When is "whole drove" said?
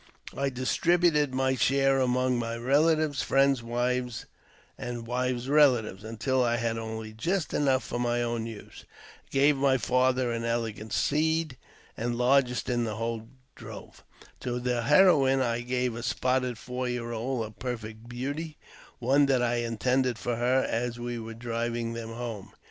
12.95-14.03